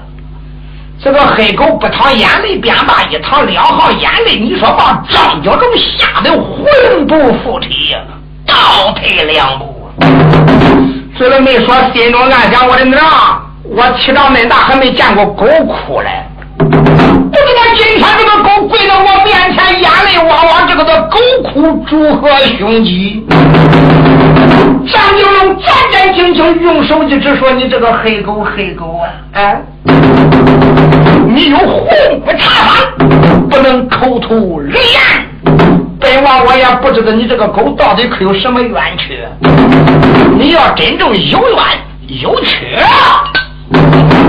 [1.01, 7.95] 这个黑狗不淌眼泪便罢，一淌两行眼泪，你说把张教中吓得魂不附体，
[8.45, 9.89] 倒退两步。
[11.17, 13.01] 嘴里没说，心中暗想：我的娘，
[13.63, 16.09] 我气长恁大还没见过狗哭嘞。
[17.31, 23.23] 不知道今天这个狗跪在我面前，眼泪汪汪，这个的狗哭如何凶吉？
[24.91, 29.09] 张九龙战战兢兢，用手一指说：“你这个黑狗，黑狗啊！
[29.33, 29.61] 哎，
[31.27, 31.87] 你有红
[32.25, 32.71] 不查法，
[33.49, 34.99] 不能口吐雷言。
[35.99, 39.19] 本王我也不知道你这个狗到底可有什么冤屈。
[40.37, 41.57] 你要真正有冤
[42.21, 42.65] 有屈。”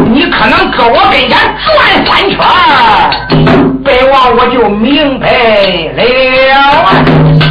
[0.06, 2.38] 你可能搁我跟前转三圈，
[3.84, 5.26] 本王我就明白
[5.96, 7.49] 了。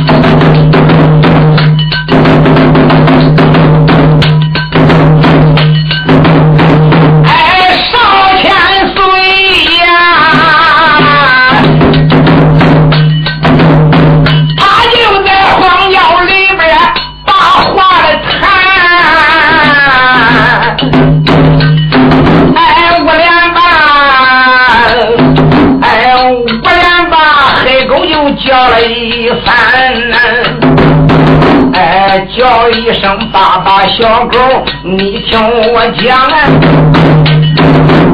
[32.39, 34.39] 叫一声爸爸，小狗，
[34.81, 35.37] 你听
[35.73, 36.17] 我讲！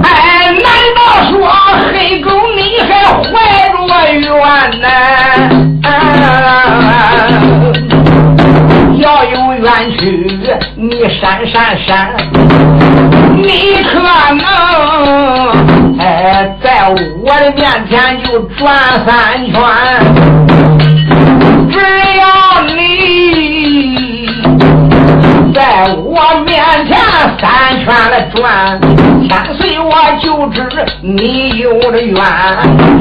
[0.02, 0.66] 哎，难
[0.96, 1.00] 道
[1.30, 1.32] 说
[1.94, 2.90] 黑狗你还
[3.22, 3.24] 怀
[3.70, 3.76] 着
[4.18, 4.32] 冤
[4.82, 4.88] 呢？
[8.98, 9.70] 要有冤
[10.00, 10.04] 屈，
[10.76, 10.90] 你
[11.22, 12.18] 闪闪闪，
[13.36, 13.46] 你
[13.84, 14.10] 可能
[16.00, 18.66] 哎在我的面前就转
[19.06, 19.54] 三圈，
[26.28, 26.58] 我面
[26.88, 26.98] 前
[27.40, 28.82] 三圈来转，
[29.30, 30.60] 千岁我就知
[31.02, 32.16] 你有了冤，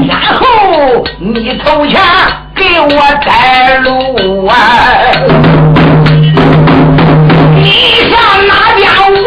[0.07, 1.99] 然后你头前
[2.55, 2.87] 给我
[3.25, 4.53] 带路啊！
[7.55, 7.65] 你
[8.11, 8.13] 上
[8.45, 9.17] 哪边我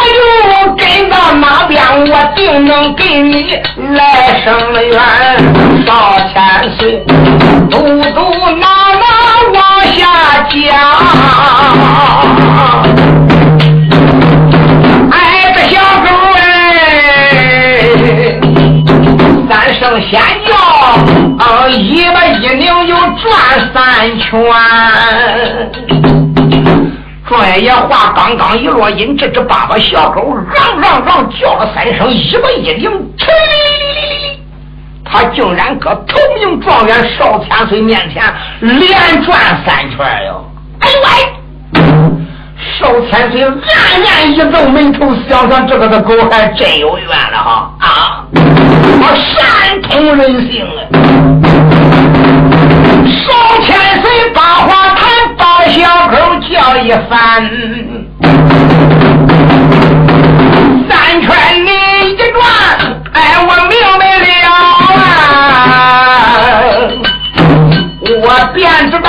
[0.64, 3.50] 就跟到哪边，我定能给你
[3.96, 4.96] 来生了冤。
[5.84, 5.90] 少
[6.32, 6.36] 千
[6.78, 7.04] 岁，
[7.68, 7.76] 嘟
[8.14, 9.02] 嘟囔囔
[9.54, 9.60] 往
[9.92, 9.98] 下
[10.50, 10.56] 讲。
[20.00, 20.54] 先叫，
[21.44, 24.28] 啊，一把一拧就转三圈。
[27.28, 32.90] 状元爷话刚刚一落音，这只爸爸小狗嚷嚷嚷叫了三声，一把一拧，
[35.04, 38.22] 他竟然搁头名状元邵千岁面前
[38.60, 40.44] 连转三圈哟！
[40.80, 41.37] 哎呦喂！
[42.78, 43.48] 邵千岁暗
[44.04, 48.24] 暗一皱眉头，想想这个的狗还真有缘了哈啊！
[48.34, 50.80] 我善通人性啊！
[53.06, 53.26] 邵
[53.62, 53.68] 千
[54.02, 54.98] 岁把话谈，
[55.36, 56.16] 把小狗
[56.48, 57.48] 叫一番，
[60.88, 61.28] 三圈
[61.64, 61.70] 你
[62.10, 62.42] 一转，
[63.12, 64.52] 哎，我明白了啊！
[68.20, 68.58] 我便
[68.90, 69.08] 知道。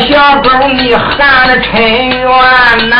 [0.00, 2.26] 小狗，你喊的真冤
[2.88, 2.96] 呐！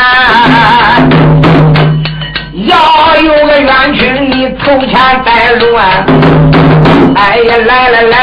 [2.65, 2.77] 要
[3.21, 4.91] 有个冤屈你头前
[5.25, 6.05] 带路啊！
[7.15, 8.15] 哎呀，来来来，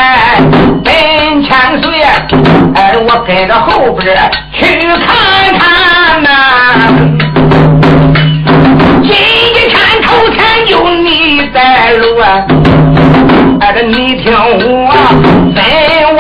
[0.85, 1.49] 奔千
[1.83, 2.01] 岁，
[2.75, 4.17] 哎，我跟着后边
[4.53, 4.65] 去
[5.05, 6.29] 看看呐。
[9.03, 9.13] 今
[9.69, 12.47] 天头前有你带路啊！
[13.61, 14.95] 哎，这你听我，
[15.55, 15.59] 本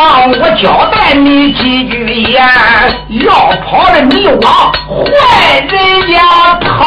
[0.01, 2.43] 王我交代你几句言，
[3.27, 6.87] 要跑了你往坏人家跑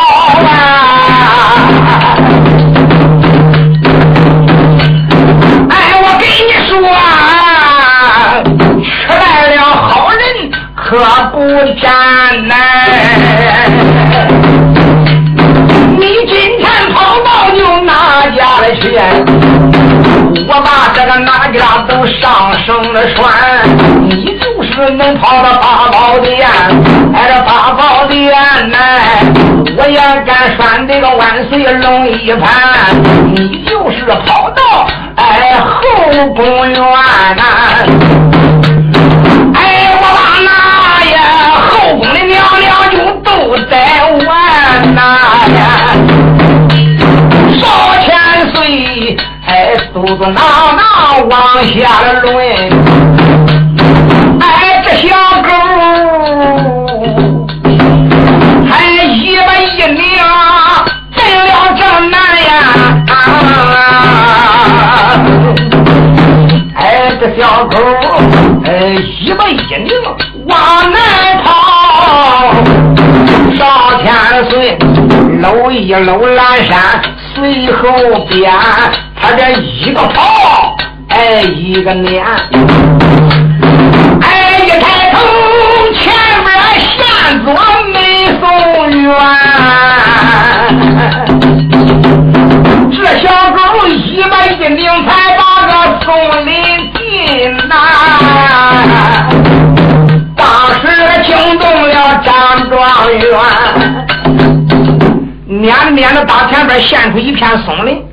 [22.93, 23.25] 上升了船，
[24.07, 26.47] 你就是能跑到八宝殿，
[27.13, 28.31] 哎，这八宝殿
[28.69, 28.77] 呐，
[29.77, 32.93] 我也敢拴这个万岁龙一盘，
[33.33, 37.43] 你就是跑到哎后宫院呐，
[39.55, 40.49] 哎，我把那
[41.11, 41.17] 呀
[41.67, 43.75] 后宫的娘娘就都带
[44.27, 45.01] 完呐
[45.57, 45.61] 呀，
[47.59, 47.65] 少
[48.05, 48.13] 千
[48.53, 49.17] 岁。
[49.45, 50.37] 哎，嘟嘟囔囔
[51.21, 51.31] 往
[51.65, 52.25] 下抡，
[54.41, 55.49] 哎，这小狗
[58.67, 58.71] 还
[59.05, 60.01] 一把一拧，
[61.15, 62.51] 进了正南呀！
[66.75, 66.81] 哎，
[67.19, 67.77] 这小狗
[68.65, 68.69] 哎
[69.21, 69.53] 一把一
[69.83, 69.89] 拧
[70.45, 70.57] 往
[70.91, 70.97] 南
[71.43, 71.49] 跑，
[73.55, 73.61] 上
[74.03, 74.05] 千
[74.49, 74.77] 岁
[75.41, 77.01] 搂一搂蓝山，
[77.35, 77.81] 随后
[78.29, 78.51] 边。
[79.25, 80.72] 他这一个跑，
[81.25, 82.21] 哎，一个撵，
[84.21, 85.15] 哎，一抬头
[85.95, 86.11] 前
[86.43, 86.51] 面
[86.81, 86.99] 现
[87.45, 87.47] 做
[87.93, 87.95] 美
[88.41, 88.43] 松
[88.91, 89.07] 园，
[92.91, 93.57] 这小狗
[93.87, 95.71] 一把一拧才把个
[96.03, 96.05] 松
[96.45, 96.51] 林
[96.91, 96.99] 进
[97.69, 97.71] 呐，
[100.35, 100.43] 当
[100.81, 100.83] 时
[101.23, 101.95] 惊动了
[102.25, 102.75] 张状
[103.13, 103.25] 元，
[105.47, 108.03] 撵撵着大前边现出一片松林。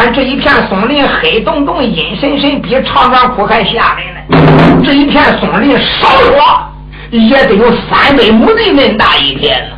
[0.00, 4.82] 一看这一片松林黑洞洞阴森森，比长庄窟还吓人呢。
[4.82, 6.40] 这一片松林少说
[7.10, 9.76] 也得有三百亩地那么大一片呢。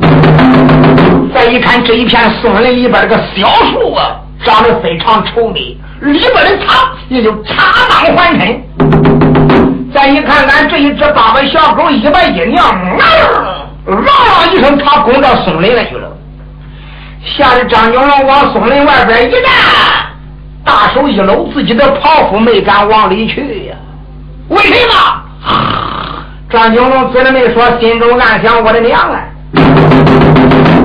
[0.00, 8.62] 嗯，再一看这一片松林里边这个小树啊，长得非常稠密，里边的草也就插裆环身。
[9.92, 12.64] 再一看俺这一只八百小狗，一把一娘，
[13.84, 16.08] 嗷嗷一声，它攻到松林里去了。
[17.22, 19.42] 吓得张九龙往松林外边一站，
[20.64, 23.76] 大手一搂自己的袍服，没敢往里去呀。
[24.48, 24.94] 为什么？
[26.50, 29.20] 张九龙嘴里没说，心中暗想：我的娘啊！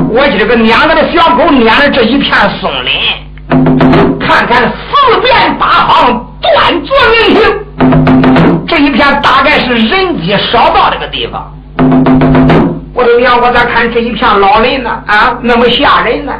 [0.09, 11.51] 我今个撵个的小狗撵了这一片松林，看看四面八方断绝人行，这一片大概是人迹少到这个地方。
[12.95, 13.37] 我的娘！
[13.41, 14.89] 我咋看这一片老林呢？
[15.05, 16.31] 啊，那么吓人呢！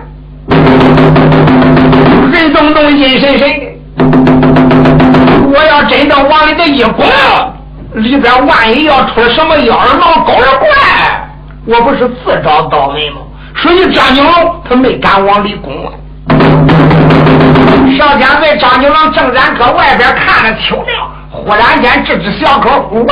[2.31, 3.65] 人动动，阴森森的。
[5.51, 7.05] 我要真的往里头一拱，
[7.95, 11.27] 里边万一要出了什么妖儿郎、狗儿怪，
[11.65, 13.17] 我不是自找倒霉吗？
[13.57, 14.33] 所以张金龙
[14.63, 15.91] 他没敢往里拱啊。
[17.97, 23.07] 上天在张金龙正然搁外边看着秋亮，忽然间这只小狗汪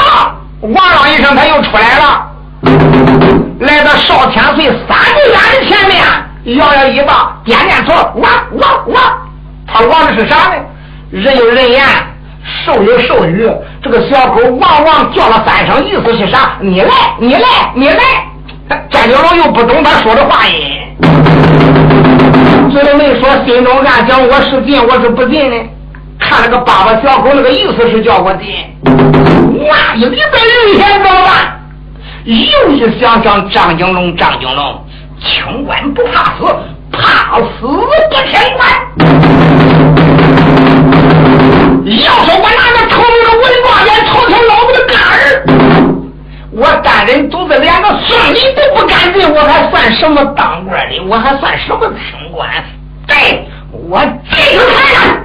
[0.61, 2.29] 汪啷一声，他又出来了。
[3.59, 9.03] 来到少天岁三步远的前面，摇摇尾巴，点点头，汪汪汪！
[9.68, 10.55] 他汪的是啥呢？
[11.11, 11.84] 人有人言，
[12.66, 13.49] 兽有兽语。
[13.82, 16.57] 这个小狗汪汪叫了三声，意思是啥？
[16.61, 16.89] 你来，
[17.20, 17.99] 你来，你来！
[18.89, 20.55] 詹九龙又不懂他说的话音，
[22.72, 25.57] 嘴里没说，心中暗想：我是进，我是不进呢？
[26.20, 28.47] 看那个爸爸小狗那个意思是叫我进，
[29.68, 30.32] 万一里边
[30.68, 31.59] 危险怎么办？
[32.26, 34.86] 又一想想张景龙，张景龙，
[35.19, 36.45] 清官不怕死，
[36.89, 38.65] 怕死不清官。
[41.86, 45.43] 要说我拿着头那个文状元朝天老子的干儿，
[46.51, 51.01] 我单人独自连个孙礼都不敢进，我还算什么当官的？
[51.09, 52.49] 我还算什么清官？
[53.05, 55.22] 对，我进去看看。